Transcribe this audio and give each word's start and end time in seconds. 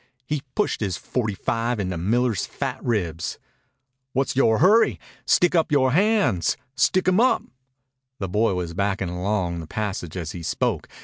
He 0.25 0.41
pushed 0.55 0.79
his 0.79 0.97
forty 0.97 1.35
five 1.35 1.79
into 1.79 1.95
Miller's 1.95 2.47
fat 2.47 2.83
ribs. 2.83 3.37
"What's 4.13 4.35
yore 4.35 4.57
hurry? 4.57 4.99
Stick 5.27 5.53
up 5.53 5.71
yore 5.71 5.91
hands 5.91 6.57
stick 6.75 7.07
'em 7.07 7.19
up!" 7.19 7.43
The 8.17 8.27
boy 8.27 8.55
was 8.55 8.73
backing 8.73 9.09
along 9.09 9.59
the 9.59 9.67
passage 9.67 10.17
as 10.17 10.31
he 10.31 10.41
spoke. 10.41 10.87